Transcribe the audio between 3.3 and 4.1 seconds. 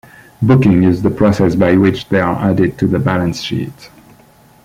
sheet.